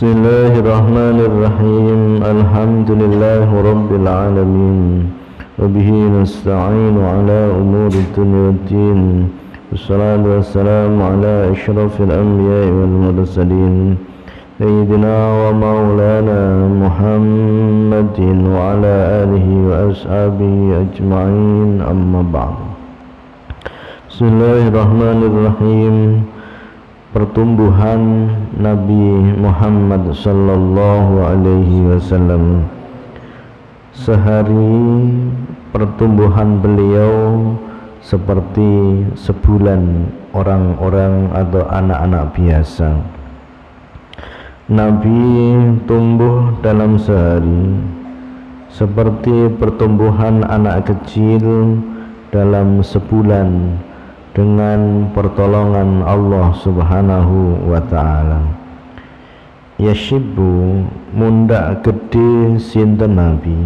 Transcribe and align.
بسم 0.00 0.16
الله 0.16 0.52
الرحمن 0.64 1.18
الرحيم 1.28 2.00
الحمد 2.34 2.90
لله 3.02 3.48
رب 3.70 3.90
العالمين 4.00 4.80
وبه 5.60 5.88
نستعين 6.16 6.96
على 7.12 7.38
أمور 7.60 7.92
الدنيا 8.04 8.40
والدين 8.46 9.00
والصلاة 9.70 10.24
والسلام 10.34 10.92
على 11.02 11.34
أشرف 11.52 11.94
الأنبياء 12.00 12.66
والمرسلين 12.78 13.76
سيدنا 14.58 15.16
ومولانا 15.40 16.40
محمد 16.84 18.18
وعلى 18.56 18.94
آله 19.22 19.46
وأصحابه 19.68 20.54
أجمعين 20.84 21.70
أما 21.92 22.20
بعد 22.36 22.56
بسم 24.08 24.24
الله 24.32 24.60
الرحمن 24.72 25.18
الرحيم 25.30 25.96
pertumbuhan 27.10 28.30
Nabi 28.54 29.34
Muhammad 29.34 30.14
sallallahu 30.14 31.26
alaihi 31.26 31.90
wasallam. 31.90 32.70
Sehari 33.90 34.78
pertumbuhan 35.74 36.62
beliau 36.62 37.14
seperti 37.98 39.02
sebulan 39.18 40.06
orang-orang 40.30 41.34
atau 41.34 41.66
anak-anak 41.66 42.24
biasa. 42.38 42.88
Nabi 44.70 45.18
tumbuh 45.90 46.54
dalam 46.62 46.94
sehari 46.94 47.74
seperti 48.70 49.50
pertumbuhan 49.58 50.46
anak 50.46 50.86
kecil 50.86 51.74
dalam 52.30 52.78
sebulan 52.86 53.82
dengan 54.36 55.10
pertolongan 55.10 56.06
Allah 56.06 56.54
Subhanahu 56.62 57.66
wa 57.66 57.82
taala. 57.90 58.40
Yashibu 59.80 60.84
munda 61.10 61.80
gede 61.80 62.60
sinten 62.60 63.16
Nabi. 63.16 63.58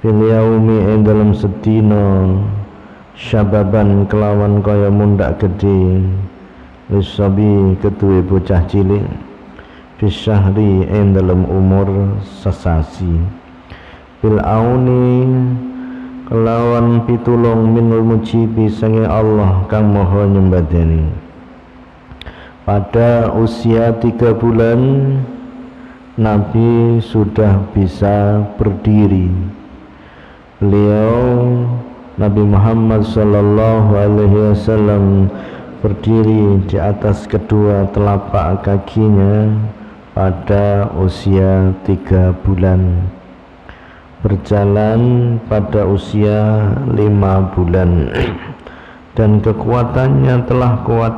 Fil 0.00 0.16
yaumi 0.16 0.96
ing 0.96 1.04
sedina 1.36 2.34
syababan 3.12 4.08
kelawan 4.08 4.64
kaya 4.64 4.88
munda 4.88 5.36
gede 5.36 6.00
lisabi 6.88 7.76
ketuwe 7.78 8.24
bocah 8.24 8.64
cilik 8.64 9.04
fisyahri 10.00 10.88
ing 10.88 11.12
dalam 11.12 11.44
umur 11.44 12.16
sesasi 12.24 13.20
bil 14.24 14.40
auni 14.40 15.28
kelawan 16.30 17.10
pitulung 17.10 17.74
minul 17.74 18.06
mujibi 18.06 18.70
sange 18.70 19.02
Allah 19.02 19.66
kang 19.66 19.90
moho 19.90 20.22
nyembadani. 20.30 21.10
Pada 22.62 23.34
usia 23.34 23.98
tiga 23.98 24.30
bulan 24.30 24.78
Nabi 26.14 27.02
sudah 27.02 27.66
bisa 27.74 28.46
berdiri. 28.54 29.26
Beliau 30.62 31.18
Nabi 32.14 32.42
Muhammad 32.46 33.10
Sallallahu 33.10 33.90
Alaihi 33.98 34.54
Wasallam 34.54 35.34
berdiri 35.82 36.62
di 36.70 36.78
atas 36.78 37.26
kedua 37.26 37.90
telapak 37.90 38.70
kakinya 38.70 39.50
pada 40.14 40.94
usia 40.94 41.74
tiga 41.82 42.30
bulan 42.46 43.18
berjalan 44.20 45.36
pada 45.48 45.88
usia 45.88 46.72
lima 46.92 47.48
bulan. 47.56 48.12
Dan 49.16 49.40
kekuatannya 49.40 50.44
telah 50.44 50.84
kuat 50.84 51.14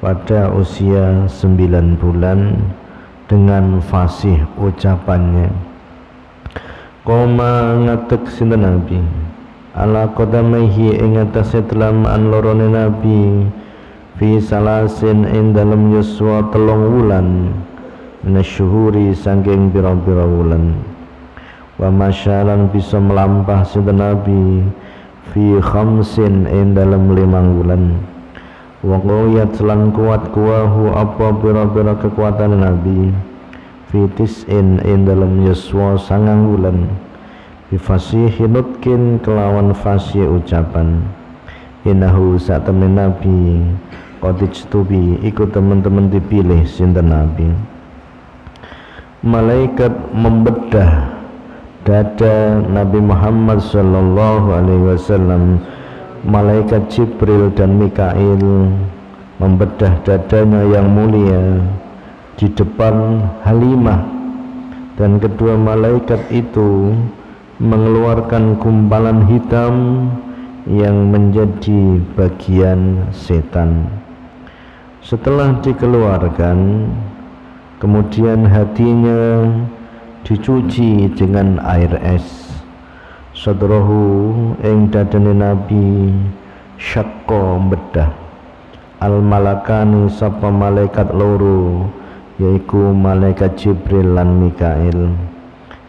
pada 0.00 0.52
usia 0.52 1.28
sembilan 1.28 1.96
bulan 2.00 2.56
dengan 3.28 3.84
fasih 3.84 4.48
ucapannya. 4.56 5.52
Koma 7.04 7.78
ngatek 7.86 8.26
sinten 8.32 8.66
nabi? 8.66 8.98
Ala 9.76 10.08
qadamaihi 10.16 10.96
ing 10.96 11.20
atase 11.20 11.60
telamaan 11.68 12.32
lorone 12.32 12.66
nabi 12.72 13.44
fi 14.16 14.40
salasin 14.40 15.28
ing 15.28 15.52
dalem 15.52 15.92
yuswa 15.92 16.48
telung 16.48 16.96
wulan 16.96 17.52
minasyuhuri 18.24 19.12
sangking 19.12 19.68
pira-pira 19.68 20.24
wulan 20.24 20.95
wa 21.76 21.92
masyalan 21.92 22.72
bisa 22.72 22.96
melampah 22.96 23.60
sinten 23.68 24.00
Nabi 24.00 24.64
fi 25.32 25.60
khamsin 25.60 26.48
ing 26.48 26.72
dalam 26.72 27.12
limang 27.12 27.60
bulan. 27.60 27.84
Wa 28.80 28.96
quyat 29.00 29.60
lan 29.60 29.92
kuat 29.92 30.32
kuahu 30.32 30.94
apa 30.96 31.36
pira-pira 31.40 31.96
kekuatan 32.00 32.60
Nabi 32.60 33.12
fi 33.92 34.00
tis'in 34.16 34.80
ing 34.84 35.04
dalam 35.04 35.44
yuswa 35.44 36.00
sangang 36.00 36.48
bulan. 36.56 36.88
Bi 37.68 37.76
fasihi 37.76 38.46
nutkin 38.46 39.18
kelawan 39.20 39.74
fasih 39.76 40.38
ucapan. 40.38 41.02
Innahu 41.86 42.38
temen 42.40 42.98
Nabi 42.98 43.62
qadij 44.22 44.66
tubi 44.72 45.18
ikut 45.22 45.52
teman-teman 45.52 46.08
dipilih 46.10 46.64
sinten 46.66 47.10
Nabi. 47.10 47.50
Malaikat 49.26 49.90
membedah 50.14 51.15
dada 51.86 52.66
Nabi 52.66 52.98
Muhammad 52.98 53.62
sallallahu 53.62 54.58
alaihi 54.58 54.90
wasallam 54.90 55.62
malaikat 56.26 56.90
Jibril 56.90 57.54
dan 57.54 57.78
Mikail 57.78 58.42
membedah 59.38 59.94
dadanya 60.02 60.66
yang 60.66 60.90
mulia 60.90 61.62
di 62.34 62.50
depan 62.50 63.22
Halimah. 63.46 64.02
Dan 64.98 65.22
kedua 65.22 65.54
malaikat 65.54 66.18
itu 66.34 66.90
mengeluarkan 67.62 68.58
gumpalan 68.58 69.22
hitam 69.28 69.74
yang 70.66 71.14
menjadi 71.14 72.02
bagian 72.18 73.06
setan. 73.14 73.86
Setelah 75.04 75.62
dikeluarkan 75.62 76.90
kemudian 77.78 78.48
hatinya 78.48 79.52
dicuci 80.26 81.06
dengan 81.14 81.62
air 81.62 81.94
es. 82.02 82.50
Sadrahu 83.30 84.58
ing 84.66 84.90
dadane 84.90 85.30
nabi 85.30 86.10
syakko 86.82 87.62
bedah 87.70 88.10
al 88.98 89.22
malakani 89.22 90.10
sapa 90.10 90.50
malaikat 90.50 91.14
loro 91.14 91.86
yaiku 92.42 92.90
malaikat 92.90 93.54
Jibril 93.54 94.18
lan 94.18 94.42
Mikail. 94.42 95.14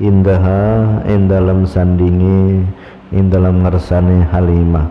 Indaha 0.00 1.04
ing 1.04 1.28
dalam 1.28 1.68
sandingi 1.68 2.64
ing 3.12 3.24
dalam 3.28 3.60
ngersane 3.60 4.24
Halimah. 4.32 4.88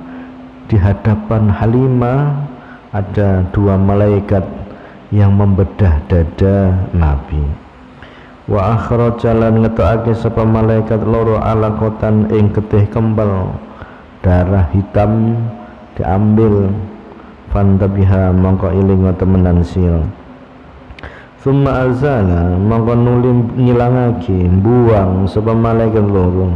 Di 0.69 0.77
hadapan 0.77 1.49
Halimah 1.49 2.45
ada 2.93 3.41
dua 3.49 3.73
malaikat 3.75 4.45
yang 5.09 5.33
membedah 5.33 5.97
dada 6.07 6.77
Nabi 6.93 7.70
wa 8.49 8.73
akhraja 8.73 9.37
lan 9.37 9.61
ngetokake 9.61 10.17
sapa 10.17 10.41
malaikat 10.41 11.03
loro 11.05 11.37
alakotan 11.37 12.29
ing 12.33 12.49
getih 12.49 12.89
kembal. 12.89 13.53
Darah 14.21 14.69
hitam 14.73 15.37
diambil. 15.97 16.73
Fantabiha 17.51 18.31
mongko 18.31 18.71
iling 18.71 19.11
temenan 19.19 19.59
sil. 19.67 20.07
Summa 21.43 21.89
azala 21.89 22.55
mongko 22.55 22.93
nuli 22.95 23.31
ngilangake 23.59 24.47
buang 24.63 25.27
sapa 25.27 25.51
malaikat 25.51 26.05
loro. 26.07 26.47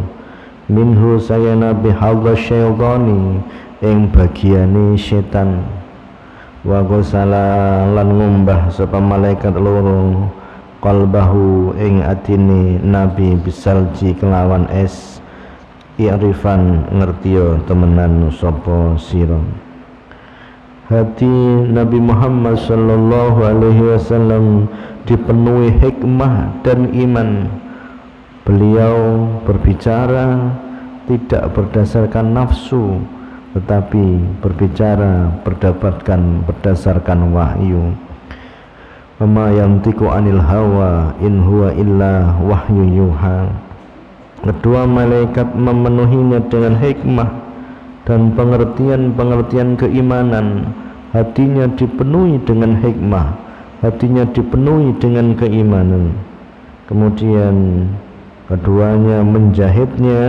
Minhu 0.72 1.20
saya 1.20 1.54
nabi 1.54 1.92
hadza 1.92 2.34
syaitani 2.34 3.44
ing 3.84 4.08
bagiane 4.10 4.96
setan. 4.96 5.68
Wa 6.64 6.82
gosala 6.82 7.86
lan 7.92 8.10
ngumbah 8.16 8.72
sapa 8.72 8.98
malaikat 8.98 9.54
loro 9.54 10.32
qalbahu 10.86 11.74
ing 11.82 12.06
atine 12.06 12.78
nabi 12.86 13.34
bisalji 13.42 14.14
kelawan 14.22 14.70
es 14.70 15.18
i'rifan 15.98 16.86
ngertiyo 16.94 17.66
temenan 17.66 18.30
sapa 18.30 18.94
sira. 19.02 19.42
Hati 20.86 21.26
Nabi 21.74 21.98
Muhammad 21.98 22.62
sallallahu 22.62 23.42
alaihi 23.42 23.98
wasallam 23.98 24.70
dipenuhi 25.10 25.74
hikmah 25.82 26.62
dan 26.62 26.94
iman. 26.94 27.50
Beliau 28.46 29.26
berbicara 29.50 30.54
tidak 31.10 31.50
berdasarkan 31.58 32.38
nafsu 32.38 33.02
tetapi 33.58 34.22
berbicara 34.46 35.34
berdapatkan 35.42 36.46
berdasarkan 36.46 37.34
wahyu 37.34 37.98
Wama 39.16 39.48
yantiku 39.56 40.12
anil 40.12 40.44
hawa 40.44 41.16
in 41.24 41.40
huwa 41.40 41.72
illa 41.72 42.36
wahyu 42.44 42.84
yuha. 42.84 43.48
Kedua 44.44 44.84
malaikat 44.84 45.56
memenuhinya 45.56 46.44
dengan 46.52 46.76
hikmah 46.76 47.30
dan 48.04 48.36
pengertian-pengertian 48.36 49.80
keimanan. 49.80 50.76
Hatinya 51.16 51.64
dipenuhi 51.80 52.44
dengan 52.44 52.76
hikmah 52.76 53.46
hatinya 53.86 54.26
dipenuhi 54.34 54.98
dengan 54.98 55.38
keimanan. 55.38 56.18
Kemudian 56.90 57.88
keduanya 58.50 59.22
menjahitnya 59.26 60.24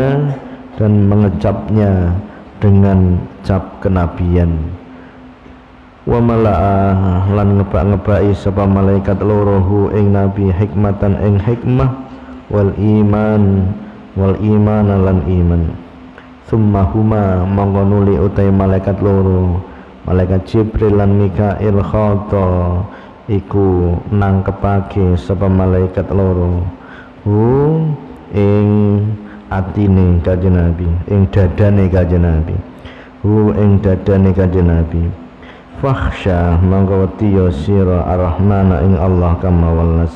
dan 0.76 0.92
mengecapnya 1.08 2.12
dengan 2.60 3.20
cap 3.44 3.80
kenabian 3.80 4.56
wa 6.16 6.32
mala'ah 6.32 7.28
lan 7.28 7.60
ngebak-ngebaki 7.60 8.32
sapa 8.32 8.64
malaikat 8.64 9.20
lorohu 9.20 9.92
ing 9.92 10.16
nabi 10.16 10.48
hikmatan 10.48 11.12
ing 11.20 11.36
hikmah 11.36 11.92
wal 12.48 12.72
iman 12.72 13.68
wal 14.16 14.32
iman 14.40 14.86
lan 14.96 15.20
iman. 15.28 15.76
Summa 16.48 16.88
huma 16.88 17.44
mangko 17.44 17.84
utai 18.32 18.48
malaikat 18.48 18.96
loro 19.04 19.60
malaikat 20.08 20.48
Jibril 20.48 20.96
lan 20.96 21.20
Mikail 21.20 21.84
khata 21.84 22.48
iku 23.28 24.00
nangkepake 24.08 25.20
sapa 25.20 25.52
malaikat 25.52 26.08
loro 26.16 26.64
hu 27.28 27.44
ing 28.32 28.68
atine 29.52 30.16
kanjeng 30.24 30.56
Nabi 30.56 30.88
ing 31.12 31.28
dadane 31.28 31.92
kanjeng 31.92 32.24
Nabi 32.24 32.56
hu 33.20 33.52
ing 33.52 33.84
dadane 33.84 34.30
kanjeng 34.32 34.70
Nabi 34.70 35.25
fakhsha 35.82 36.56
mangga 36.64 37.04
wedi 37.04 37.36
ya 37.36 37.52
sira 37.52 38.08
arrahmana 38.08 38.80
ing 38.82 38.96
Allah 38.96 39.36
kama 39.42 39.68
walas 39.72 40.12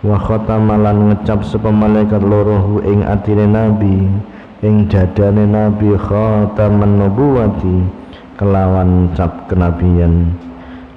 wa 0.00 0.16
khatamalan 0.16 1.12
ngecap 1.12 1.44
sapa 1.44 1.68
malaikat 1.68 2.22
ing 2.86 3.04
atine 3.04 3.46
nabi 3.50 4.08
ing 4.62 4.90
dadane 4.90 5.46
nabi 5.46 5.94
khataman 5.94 6.98
nubuwati 6.98 7.98
kelawan 8.38 9.10
cap 9.18 9.50
kenabian. 9.50 10.30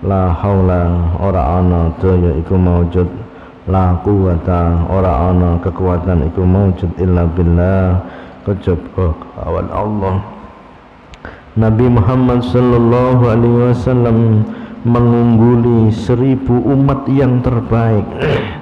La 0.02 0.34
haula 0.34 1.14
ora 1.22 1.62
ana 1.62 1.94
daya 2.02 2.38
iku 2.38 2.58
maujud 2.58 3.06
la 3.70 3.98
quwata 4.02 4.90
ora 4.90 5.30
ana 5.30 5.58
kekuatan 5.62 6.26
iku 6.30 6.42
maujud 6.46 6.90
illa 7.02 7.26
billah. 7.30 8.02
Kejaba 8.42 9.14
awan 9.46 9.70
Allah 9.70 10.41
Nabi 11.52 11.84
Muhammad 11.84 12.48
Sallallahu 12.48 13.28
Alaihi 13.28 13.76
Wasallam 13.76 14.48
mengungguli 14.88 15.92
seribu 15.92 16.56
umat 16.64 17.04
yang 17.12 17.44
terbaik. 17.44 18.08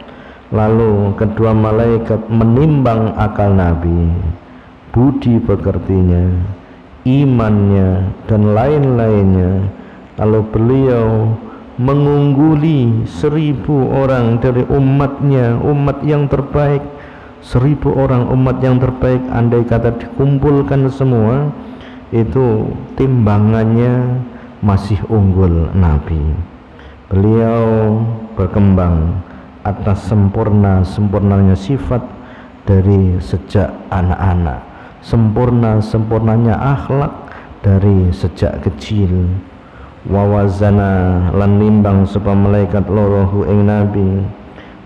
Lalu 0.57 1.13
kedua 1.13 1.53
malaikat 1.53 2.33
menimbang 2.33 3.13
akal 3.13 3.53
Nabi, 3.53 4.09
budi 4.89 5.37
pekertinya, 5.37 6.33
imannya 7.05 8.09
dan 8.25 8.57
lain-lainnya. 8.57 9.69
Lalu 10.17 10.39
beliau 10.49 11.37
mengungguli 11.77 13.05
seribu 13.05 13.85
orang 14.01 14.41
dari 14.41 14.65
umatnya, 14.65 15.61
umat 15.61 16.01
yang 16.01 16.25
terbaik. 16.25 16.81
Seribu 17.45 17.93
orang 17.93 18.33
umat 18.33 18.57
yang 18.65 18.81
terbaik, 18.81 19.21
andai 19.29 19.61
kata 19.61 19.93
dikumpulkan 19.93 20.89
semua, 20.89 21.53
itu 22.09 22.65
timbangannya 22.97 24.17
masih 24.65 24.97
unggul 25.07 25.69
Nabi. 25.77 26.19
Beliau 27.09 28.01
berkembang 28.33 29.21
atas 29.61 30.09
sempurna 30.09 30.81
sempurnanya 30.81 31.53
sifat 31.53 32.01
dari 32.65 33.17
sejak 33.21 33.69
anak-anak. 33.93 34.61
Sempurna 35.05 35.79
sempurnanya 35.79 36.57
akhlak 36.57 37.13
dari 37.61 38.09
sejak 38.13 38.61
kecil. 38.65 39.29
Wawazana 40.09 41.27
lan 41.35 41.59
nimbang 41.59 42.07
sapa 42.07 42.33
malaikat 42.33 42.87
lorohu 42.89 43.45
ing 43.45 43.69
nabi. 43.69 44.09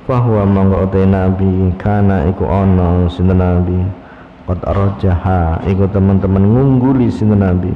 Bahwa 0.03 0.43
mangko 0.43 0.91
nabi 1.07 1.71
kana 1.79 2.27
iku 2.27 2.43
ana 2.43 3.07
sinten 3.07 3.39
nabi 3.39 4.02
Qad 4.43 4.59
arjaha 4.67 5.63
iku 5.71 5.87
teman-teman 5.87 6.43
ngungguli 6.43 7.07
sinten 7.07 7.39
Nabi. 7.39 7.71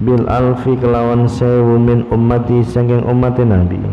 Bil 0.00 0.24
alfi 0.32 0.72
kelawan 0.80 1.28
sewu 1.28 1.76
min 1.76 2.08
ummati 2.08 2.64
saking 2.64 3.04
umat 3.04 3.36
Nabi. 3.44 3.84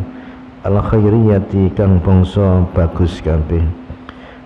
Al 0.64 0.80
khairiyati 0.88 1.76
kang 1.76 2.00
bangsa 2.00 2.64
bagus 2.72 3.20
kabeh. 3.20 3.60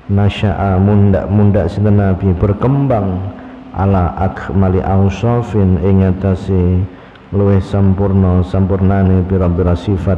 Nasya'a 0.09 0.81
mundak-mundak 0.81 1.69
sinten 1.69 2.01
Nabi 2.01 2.33
berkembang 2.33 3.29
ala 3.77 4.09
akmali 4.17 4.81
ausafin 4.81 5.77
ing 5.85 6.01
atase 6.01 6.81
luwih 7.29 7.61
sampurna 7.61 8.41
sampurnane 8.41 9.21
pira-pira 9.29 9.77
sifat. 9.77 10.17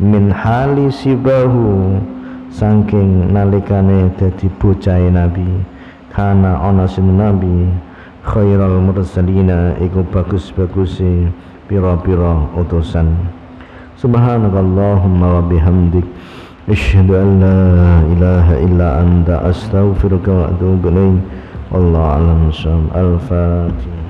Min 0.00 0.32
hali 0.32 0.88
sibahu 0.88 2.00
saking 2.48 3.28
nalikane 3.28 4.08
dadi 4.16 4.48
bocah 4.56 5.04
Nabi 5.12 5.71
kana 6.12 6.60
ana 6.60 6.84
sin 6.84 7.16
nabi 7.16 7.72
khairal 8.22 8.78
mursalina 8.84 9.74
iku 9.80 10.04
bagus-baguse 10.12 11.32
pira-pira 11.66 12.52
utusan. 12.54 13.16
Subhanakallahumma 13.96 15.40
wa 15.40 15.42
bihamdik 15.48 16.04
asyhadu 16.68 17.16
an 17.16 17.28
la 17.40 17.60
ilaha 18.12 18.54
illa 18.60 18.88
anta 19.00 19.40
astaghfiruka 19.48 20.30
wa 20.30 20.44
atubu 20.52 20.92
ilaik 20.92 21.24
Allah 21.72 22.04
alam 22.20 22.52
al-fatihah 22.92 24.01